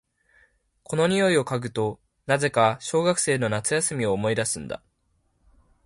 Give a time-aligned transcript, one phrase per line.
[0.81, 4.81] この匂いを嗅ぐと、なぜか小学生の夏休みを思い出すんだ。